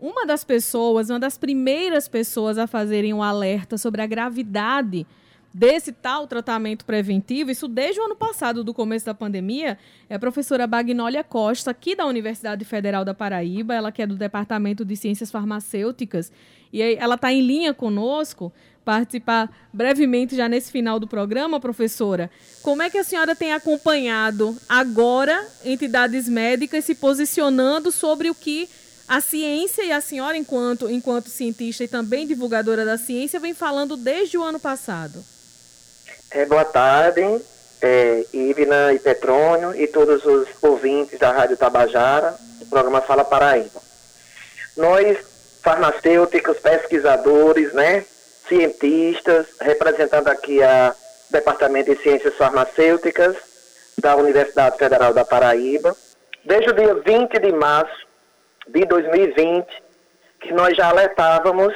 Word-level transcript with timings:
uma 0.00 0.26
das 0.26 0.44
pessoas, 0.44 1.10
uma 1.10 1.18
das 1.18 1.38
primeiras 1.38 2.08
pessoas 2.08 2.58
a 2.58 2.66
fazerem 2.66 3.14
um 3.14 3.22
alerta 3.22 3.78
sobre 3.78 4.02
a 4.02 4.06
gravidade 4.06 5.06
desse 5.56 5.90
tal 5.90 6.26
tratamento 6.26 6.84
preventivo, 6.84 7.50
isso 7.50 7.66
desde 7.66 7.98
o 7.98 8.04
ano 8.04 8.14
passado, 8.14 8.62
do 8.62 8.74
começo 8.74 9.06
da 9.06 9.14
pandemia, 9.14 9.78
é 10.06 10.14
a 10.14 10.18
professora 10.18 10.66
Bagnolia 10.66 11.24
Costa, 11.24 11.70
aqui 11.70 11.96
da 11.96 12.04
Universidade 12.04 12.62
Federal 12.62 13.06
da 13.06 13.14
Paraíba, 13.14 13.74
ela 13.74 13.90
que 13.90 14.02
é 14.02 14.06
do 14.06 14.16
Departamento 14.16 14.84
de 14.84 14.94
Ciências 14.96 15.30
Farmacêuticas, 15.30 16.30
e 16.70 16.82
ela 16.82 17.14
está 17.14 17.32
em 17.32 17.40
linha 17.40 17.72
conosco, 17.72 18.52
participar 18.84 19.50
brevemente 19.72 20.36
já 20.36 20.46
nesse 20.46 20.70
final 20.70 21.00
do 21.00 21.08
programa, 21.08 21.58
professora. 21.58 22.30
Como 22.62 22.82
é 22.82 22.90
que 22.90 22.98
a 22.98 23.04
senhora 23.04 23.34
tem 23.34 23.54
acompanhado 23.54 24.54
agora 24.68 25.42
entidades 25.64 26.28
médicas 26.28 26.84
se 26.84 26.94
posicionando 26.94 27.90
sobre 27.90 28.28
o 28.28 28.34
que 28.34 28.68
a 29.08 29.20
ciência 29.20 29.84
e 29.84 29.92
a 29.92 30.00
senhora, 30.00 30.36
enquanto, 30.36 30.90
enquanto 30.90 31.28
cientista 31.28 31.84
e 31.84 31.88
também 31.88 32.26
divulgadora 32.26 32.84
da 32.84 32.98
ciência, 32.98 33.38
vem 33.38 33.54
falando 33.54 33.96
desde 33.96 34.36
o 34.36 34.42
ano 34.42 34.58
passado? 34.58 35.24
É, 36.30 36.44
boa 36.44 36.64
tarde, 36.64 37.22
é, 37.80 38.24
Ivna 38.32 38.92
e 38.92 38.98
Petrônio 38.98 39.74
e 39.74 39.86
todos 39.86 40.24
os 40.24 40.48
ouvintes 40.60 41.18
da 41.18 41.30
Rádio 41.30 41.56
Tabajara, 41.56 42.36
do 42.58 42.66
programa 42.66 43.00
Fala 43.00 43.24
Paraíba. 43.24 43.80
Nós, 44.76 45.18
farmacêuticos, 45.62 46.58
pesquisadores, 46.58 47.72
né, 47.72 48.04
cientistas, 48.48 49.46
representando 49.60 50.28
aqui 50.28 50.62
a 50.62 50.94
Departamento 51.30 51.94
de 51.94 52.02
Ciências 52.02 52.34
Farmacêuticas 52.34 53.36
da 53.98 54.16
Universidade 54.16 54.78
Federal 54.78 55.14
da 55.14 55.24
Paraíba, 55.24 55.96
desde 56.44 56.70
o 56.70 56.72
dia 56.72 56.94
20 56.94 57.38
de 57.38 57.52
março 57.52 58.05
de 58.68 58.84
2020, 58.84 59.66
que 60.40 60.52
nós 60.52 60.76
já 60.76 60.88
alertávamos 60.88 61.74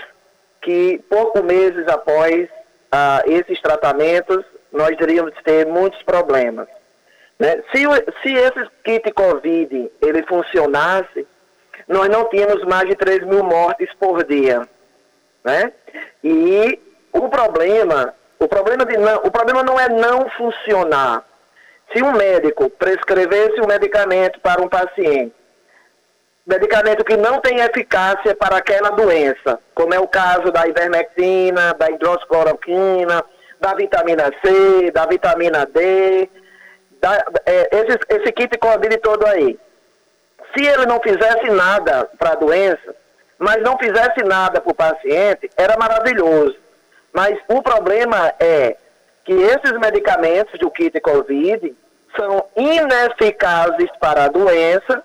que 0.61 1.03
poucos 1.09 1.43
meses 1.43 1.87
após 1.89 2.49
a 2.93 3.23
esses 3.27 3.61
tratamentos, 3.61 4.45
nós 4.73 4.91
iríamos 5.01 5.35
ter 5.45 5.67
muitos 5.67 6.03
problemas. 6.03 6.69
Né? 7.39 7.63
Se, 7.73 7.83
se 8.23 8.35
esse 8.35 8.71
kit 8.85 9.11
Covid 9.13 9.91
ele 10.03 10.23
funcionasse, 10.25 11.27
nós 11.89 12.09
não 12.09 12.29
tínhamos 12.29 12.63
mais 12.65 12.89
de 12.89 12.95
3 12.95 13.25
mil 13.27 13.43
mortes 13.43 13.89
por 13.99 14.25
dia. 14.25 14.69
Né? 15.45 15.73
E 16.23 16.79
o 17.13 17.29
problema, 17.29 18.15
o 18.39 18.47
problema, 18.47 18.85
de 18.85 18.97
não, 18.97 19.17
o 19.25 19.31
problema 19.31 19.63
não 19.63 19.79
é 19.81 19.89
não 19.89 20.29
funcionar. 20.31 21.25
Se 21.93 22.03
um 22.03 22.13
médico 22.13 22.71
prescrevesse 22.71 23.61
um 23.61 23.67
medicamento 23.67 24.39
para 24.41 24.63
um 24.63 24.69
paciente, 24.69 25.35
medicamento 26.51 27.05
que 27.05 27.17
não 27.17 27.41
tem 27.41 27.61
eficácia 27.61 28.35
para 28.35 28.57
aquela 28.57 28.91
doença, 28.91 29.61
como 29.75 29.95
é 29.95 30.01
o 30.01 30.09
caso 30.09 30.51
da 30.51 30.67
ivermectina, 30.67 31.73
da 31.75 31.91
hidroxicloroquina, 31.91 33.25
da 33.61 33.75
vitamina 33.75 34.31
C, 34.45 34.91
da 34.91 35.07
vitamina 35.07 35.65
D, 35.67 36.29
da, 37.01 37.25
é, 37.47 37.69
esse, 37.73 37.99
esse 38.09 38.33
kit 38.33 38.59
Covid 38.59 38.97
todo 38.99 39.27
aí. 39.27 39.59
Se 40.55 40.67
ele 40.67 40.87
não 40.87 41.01
fizesse 41.01 41.49
nada 41.51 42.11
para 42.19 42.33
a 42.33 42.35
doença, 42.35 42.97
mas 43.39 43.63
não 43.63 43.79
fizesse 43.79 44.23
nada 44.25 44.61
para 44.61 44.73
o 44.73 44.75
paciente, 44.75 45.49
era 45.57 45.77
maravilhoso. 45.79 46.57
Mas 47.13 47.39
o 47.49 47.63
problema 47.63 48.33
é 48.41 48.77
que 49.25 49.33
esses 49.33 49.73
medicamentos 49.79 50.59
do 50.59 50.71
kit 50.71 51.01
Covid 51.01 51.77
são 52.19 52.45
ineficazes 52.57 53.91
para 54.01 54.25
a 54.25 54.29
doença, 54.29 55.03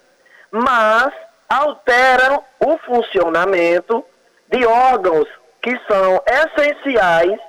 mas 0.52 1.14
alteram 1.50 2.44
o 2.60 2.78
funcionamento 2.80 4.04
de 4.50 4.66
órgãos 4.66 5.28
que 5.62 5.80
são 5.88 6.22
essenciais 6.28 7.40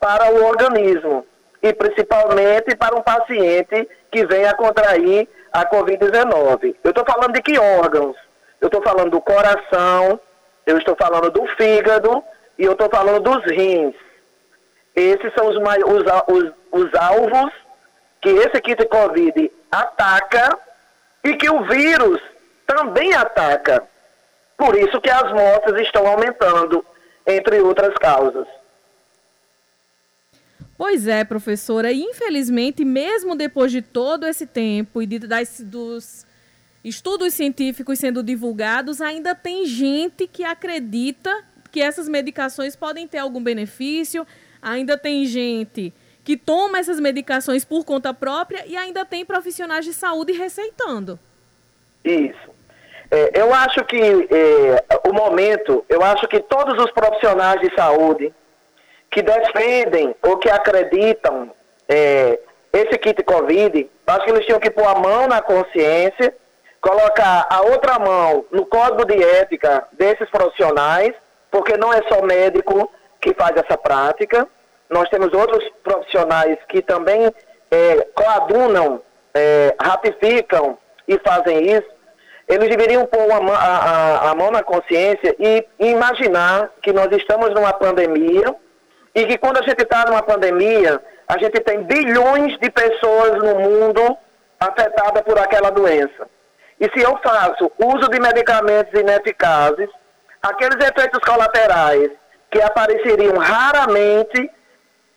para 0.00 0.32
o 0.32 0.44
organismo 0.44 1.26
e 1.62 1.72
principalmente 1.72 2.76
para 2.76 2.94
um 2.94 3.02
paciente 3.02 3.88
que 4.10 4.24
venha 4.26 4.54
contrair 4.54 5.28
a 5.52 5.68
Covid-19. 5.68 6.76
Eu 6.84 6.90
estou 6.90 7.04
falando 7.04 7.32
de 7.32 7.42
que 7.42 7.58
órgãos? 7.58 8.16
Eu 8.60 8.66
estou 8.66 8.82
falando 8.82 9.10
do 9.10 9.20
coração, 9.20 10.20
eu 10.64 10.78
estou 10.78 10.96
falando 10.96 11.30
do 11.30 11.46
fígado 11.56 12.22
e 12.58 12.64
eu 12.64 12.72
estou 12.72 12.88
falando 12.88 13.20
dos 13.20 13.44
rins. 13.44 13.94
Esses 14.94 15.32
são 15.34 15.48
os, 15.48 15.56
os, 15.56 16.02
os, 16.28 16.52
os 16.72 16.94
alvos 16.94 17.52
que 18.20 18.30
esse 18.30 18.60
kit 18.60 18.86
Covid 18.86 19.50
ataca 19.70 20.58
e 21.22 21.36
que 21.36 21.50
o 21.50 21.64
vírus 21.64 22.20
também 22.66 23.12
ataca. 23.14 23.86
Por 24.56 24.74
isso 24.74 25.00
que 25.00 25.10
as 25.10 25.32
mortes 25.32 25.80
estão 25.82 26.06
aumentando, 26.06 26.84
entre 27.26 27.60
outras 27.60 27.94
causas. 27.94 28.46
Pois 30.76 31.06
é, 31.06 31.24
professora. 31.24 31.92
Infelizmente, 31.92 32.84
mesmo 32.84 33.34
depois 33.34 33.72
de 33.72 33.80
todo 33.80 34.26
esse 34.26 34.46
tempo 34.46 35.00
e 35.00 35.06
de, 35.06 35.20
das, 35.20 35.60
dos 35.60 36.26
estudos 36.84 37.34
científicos 37.34 37.98
sendo 37.98 38.22
divulgados, 38.22 39.00
ainda 39.00 39.34
tem 39.34 39.64
gente 39.64 40.26
que 40.26 40.44
acredita 40.44 41.44
que 41.70 41.80
essas 41.80 42.08
medicações 42.08 42.76
podem 42.76 43.08
ter 43.08 43.18
algum 43.18 43.42
benefício. 43.42 44.26
Ainda 44.60 44.98
tem 44.98 45.24
gente 45.24 45.92
que 46.22 46.36
toma 46.36 46.78
essas 46.78 46.98
medicações 46.98 47.64
por 47.64 47.84
conta 47.84 48.12
própria 48.12 48.66
e 48.66 48.76
ainda 48.76 49.04
tem 49.04 49.24
profissionais 49.24 49.84
de 49.84 49.94
saúde 49.94 50.32
receitando. 50.32 51.18
Isso. 52.04 52.55
É, 53.10 53.40
eu 53.40 53.54
acho 53.54 53.84
que 53.84 54.00
é, 54.00 55.08
o 55.08 55.12
momento, 55.12 55.84
eu 55.88 56.02
acho 56.02 56.26
que 56.28 56.40
todos 56.40 56.82
os 56.82 56.90
profissionais 56.90 57.60
de 57.60 57.72
saúde 57.74 58.34
que 59.10 59.22
defendem 59.22 60.14
ou 60.22 60.36
que 60.38 60.50
acreditam 60.50 61.50
é, 61.88 62.38
esse 62.72 62.98
kit 62.98 63.22
Covid, 63.22 63.88
acho 64.06 64.24
que 64.24 64.30
eles 64.30 64.44
tinham 64.44 64.60
que 64.60 64.70
pôr 64.70 64.86
a 64.86 64.96
mão 64.96 65.26
na 65.28 65.40
consciência, 65.40 66.34
colocar 66.80 67.46
a 67.48 67.62
outra 67.62 67.98
mão 67.98 68.44
no 68.50 68.66
código 68.66 69.04
de 69.04 69.22
ética 69.22 69.86
desses 69.92 70.28
profissionais, 70.30 71.12
porque 71.50 71.76
não 71.76 71.92
é 71.92 72.02
só 72.08 72.22
médico 72.22 72.90
que 73.20 73.32
faz 73.34 73.56
essa 73.56 73.78
prática, 73.78 74.46
nós 74.90 75.08
temos 75.08 75.32
outros 75.32 75.64
profissionais 75.82 76.58
que 76.68 76.82
também 76.82 77.32
é, 77.70 78.08
coadunam, 78.14 79.00
é, 79.34 79.74
ratificam 79.80 80.76
e 81.08 81.18
fazem 81.18 81.70
isso 81.70 81.95
eles 82.48 82.68
deveriam 82.68 83.04
pôr 83.06 83.30
a, 83.30 83.38
a, 83.38 84.30
a 84.30 84.34
mão 84.34 84.50
na 84.50 84.62
consciência 84.62 85.34
e 85.38 85.66
imaginar 85.78 86.70
que 86.80 86.92
nós 86.92 87.10
estamos 87.12 87.50
numa 87.50 87.72
pandemia 87.72 88.54
e 89.14 89.26
que 89.26 89.36
quando 89.38 89.58
a 89.58 89.62
gente 89.62 89.82
está 89.82 90.04
numa 90.04 90.22
pandemia, 90.22 91.02
a 91.26 91.38
gente 91.38 91.58
tem 91.60 91.82
bilhões 91.82 92.56
de 92.58 92.70
pessoas 92.70 93.38
no 93.42 93.58
mundo 93.58 94.16
afetadas 94.60 95.22
por 95.22 95.38
aquela 95.38 95.70
doença. 95.70 96.28
E 96.78 96.84
se 96.90 97.02
eu 97.02 97.18
faço 97.22 97.72
uso 97.78 98.08
de 98.10 98.20
medicamentos 98.20 98.92
ineficazes, 98.98 99.88
aqueles 100.42 100.76
efeitos 100.86 101.18
colaterais 101.24 102.10
que 102.50 102.62
apareceriam 102.62 103.36
raramente 103.38 104.50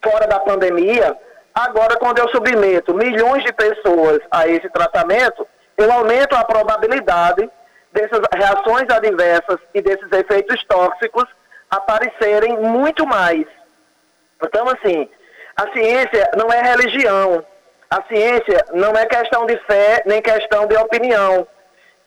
fora 0.03 0.25
da 0.25 0.39
pandemia, 0.39 1.15
agora 1.53 1.97
quando 1.97 2.19
eu 2.19 2.29
submeto 2.29 2.93
milhões 2.95 3.43
de 3.43 3.53
pessoas 3.53 4.19
a 4.31 4.47
esse 4.47 4.69
tratamento, 4.69 5.45
eu 5.79 5.91
aumento 5.91 6.35
a 6.35 6.43
probabilidade 6.43 7.49
dessas 7.91 8.19
reações 8.35 8.89
adversas 8.89 9.57
e 9.73 9.81
desses 9.81 10.11
efeitos 10.11 10.63
tóxicos 10.65 11.25
aparecerem 11.69 12.57
muito 12.57 13.05
mais. 13.07 13.45
Então, 14.43 14.67
assim, 14.67 15.09
a 15.55 15.71
ciência 15.71 16.29
não 16.37 16.51
é 16.51 16.61
religião. 16.61 17.45
A 17.89 18.03
ciência 18.03 18.65
não 18.73 18.91
é 18.91 19.05
questão 19.05 19.45
de 19.45 19.57
fé 19.65 20.03
nem 20.05 20.21
questão 20.21 20.67
de 20.67 20.75
opinião. 20.77 21.47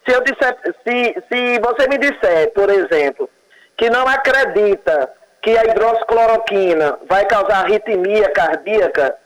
Se, 0.07 0.15
eu 0.15 0.23
disser, 0.23 0.57
se, 0.87 1.23
se 1.31 1.59
você 1.61 1.89
me 1.89 1.99
disser, 1.99 2.53
por 2.53 2.69
exemplo, 2.69 3.29
que 3.77 3.89
não 3.89 4.07
acredita 4.07 5.11
que 5.41 5.57
a 5.57 5.65
hidroxicloroquina 5.65 6.99
vai 7.09 7.25
causar 7.25 7.65
arritmia 7.65 8.31
cardíaca, 8.31 9.17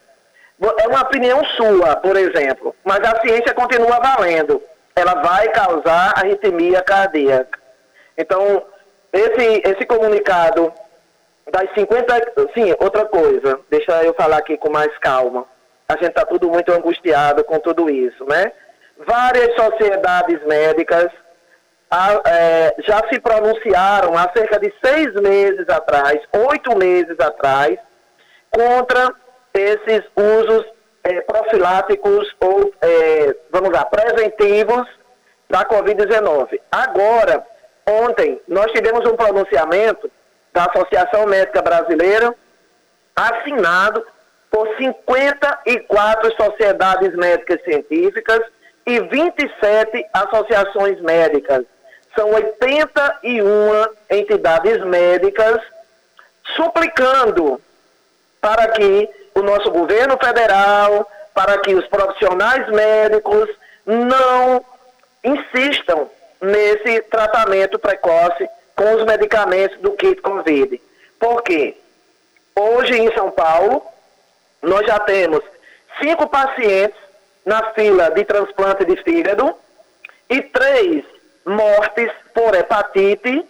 é 0.60 0.88
uma 0.88 1.02
opinião 1.02 1.44
sua, 1.56 1.96
por 1.96 2.16
exemplo, 2.16 2.74
mas 2.84 3.00
a 3.00 3.20
ciência 3.20 3.52
continua 3.54 4.00
valendo. 4.00 4.62
Ela 4.94 5.14
vai 5.22 5.48
causar 5.48 6.14
arritmia 6.16 6.82
cardíaca. 6.82 7.58
Então, 8.16 8.62
esse, 9.12 9.62
esse 9.64 9.84
comunicado 9.84 10.72
das 11.50 11.72
50. 11.74 12.32
Sim, 12.54 12.74
outra 12.80 13.04
coisa, 13.04 13.60
deixa 13.70 14.02
eu 14.02 14.14
falar 14.14 14.38
aqui 14.38 14.56
com 14.56 14.70
mais 14.70 14.96
calma. 14.98 15.44
A 15.88 15.94
gente 15.94 16.08
está 16.08 16.24
tudo 16.24 16.50
muito 16.50 16.72
angustiado 16.72 17.44
com 17.44 17.58
tudo 17.58 17.88
isso, 17.88 18.24
né? 18.24 18.50
Várias 19.06 19.54
sociedades 19.54 20.44
médicas 20.46 21.10
a, 21.90 22.20
é, 22.26 22.74
já 22.78 23.00
se 23.08 23.20
pronunciaram 23.20 24.16
há 24.16 24.30
cerca 24.34 24.58
de 24.58 24.72
seis 24.84 25.12
meses 25.14 25.68
atrás, 25.68 26.20
oito 26.48 26.76
meses 26.76 27.18
atrás, 27.20 27.78
contra 28.50 29.14
esses 29.56 30.02
usos 30.16 30.64
é, 31.04 31.20
profiláticos 31.22 32.34
ou, 32.40 32.72
é, 32.80 33.36
vamos 33.50 33.70
lá, 33.70 33.84
preventivos 33.84 34.86
da 35.48 35.64
Covid-19. 35.64 36.60
Agora, 36.70 37.44
ontem 37.86 38.40
nós 38.48 38.70
tivemos 38.72 39.06
um 39.06 39.16
pronunciamento 39.16 40.10
da 40.52 40.64
Associação 40.64 41.26
Médica 41.26 41.62
Brasileira, 41.62 42.34
assinado 43.14 44.04
por 44.50 44.68
54 44.76 46.34
sociedades 46.34 47.14
médicas 47.14 47.62
científicas 47.62 48.40
e 48.86 49.00
27 49.00 50.06
associações 50.12 51.00
médicas. 51.00 51.64
São 52.16 52.30
81 52.32 53.86
entidades 54.10 54.82
médicas 54.84 55.60
suplicando 56.56 57.60
para 58.40 58.68
que 58.68 59.10
o 59.36 59.42
nosso 59.42 59.70
governo 59.70 60.16
federal, 60.16 61.08
para 61.34 61.58
que 61.58 61.74
os 61.74 61.86
profissionais 61.88 62.66
médicos 62.68 63.48
não 63.84 64.64
insistam 65.22 66.08
nesse 66.40 67.02
tratamento 67.02 67.78
precoce 67.78 68.48
com 68.74 68.94
os 68.94 69.04
medicamentos 69.04 69.78
do 69.80 69.92
kit 69.92 70.20
Covid. 70.22 70.80
Por 71.18 71.42
quê? 71.42 71.76
Hoje 72.54 72.98
em 72.98 73.12
São 73.14 73.30
Paulo, 73.30 73.82
nós 74.62 74.86
já 74.86 74.98
temos 75.00 75.42
cinco 76.00 76.26
pacientes 76.28 76.98
na 77.44 77.72
fila 77.74 78.10
de 78.10 78.24
transplante 78.24 78.84
de 78.84 78.96
fígado 79.02 79.54
e 80.30 80.40
três 80.42 81.04
mortes 81.44 82.10
por 82.34 82.54
hepatite 82.54 83.46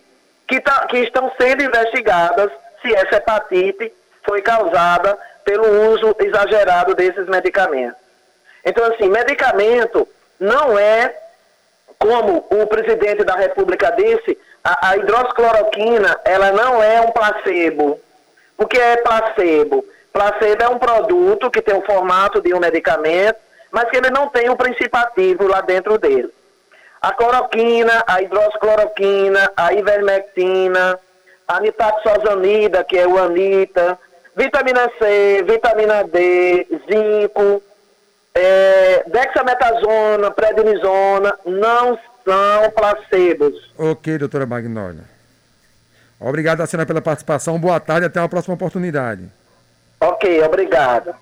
que, 0.49 0.61
tá, 0.61 0.87
que 0.87 0.99
estão 0.99 1.31
sendo 1.41 1.63
investigadas 1.63 2.51
se 2.83 2.95
essa 2.95 3.17
hepatite 3.17 3.93
foi 4.25 4.43
causada 4.43 5.17
pelo 5.47 5.93
uso 5.93 6.15
exagerado 6.19 6.93
desses 6.97 7.27
medicamentos. 7.29 7.97
Então, 8.65 8.85
assim, 8.93 9.09
medicamento 9.09 10.07
não 10.41 10.77
é, 10.77 11.15
como 12.01 12.45
o 12.51 12.67
presidente 12.67 13.23
da 13.23 13.37
República 13.37 13.93
disse, 13.93 14.37
a, 14.65 14.89
a 14.89 14.97
hidroxicloroquina, 14.97 16.21
ela 16.25 16.51
não 16.51 16.83
é 16.83 17.01
um 17.01 17.13
placebo. 17.13 18.01
O 18.59 18.67
que 18.67 18.77
é 18.77 18.97
placebo? 18.97 19.85
Placebo 20.13 20.65
é 20.65 20.69
um 20.69 20.79
produto 20.81 21.49
que 21.49 21.63
tem 21.63 21.77
o 21.77 21.87
formato 21.87 22.43
de 22.43 22.53
um 22.53 22.59
medicamento, 22.59 23.39
mas 23.71 23.89
que 23.89 23.99
ele 23.99 24.11
não 24.11 24.29
tem 24.29 24.51
o 24.51 24.57
princípio 24.57 24.99
ativo 24.99 25.47
lá 25.47 25.61
dentro 25.61 25.97
dele. 25.97 26.31
A 27.01 27.13
cloroquina, 27.15 28.03
a 28.05 28.21
hidroxicloroquina, 28.21 29.53
a 29.57 29.73
ivermectina, 29.73 30.99
a 31.47 31.61
nitaxosanida, 31.61 32.83
que 32.83 32.99
é 32.99 33.07
o 33.07 33.17
anita, 33.17 33.97
vitamina 34.37 34.91
C, 34.99 35.43
vitamina 35.45 36.05
D, 36.05 36.67
zinco, 36.89 37.63
é, 38.35 39.05
dexametasona, 39.09 40.31
prednisona, 40.31 41.39
não 41.47 41.99
são 42.25 42.71
placebos. 42.75 43.73
Ok, 43.79 44.19
doutora 44.19 44.45
Magnólia. 44.47 45.05
Obrigado, 46.21 46.61
a 46.61 46.67
senhora, 46.67 46.87
pela 46.87 47.03
participação. 47.03 47.59
Boa 47.59 47.81
tarde, 47.81 48.07
até 48.07 48.21
uma 48.21 48.29
próxima 48.29 48.55
oportunidade. 48.55 49.25
Ok, 50.01 50.43
obrigado. 50.43 51.15